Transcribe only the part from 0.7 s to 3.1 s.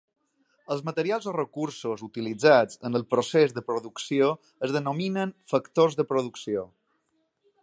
Els materials o recursos utilitzats en el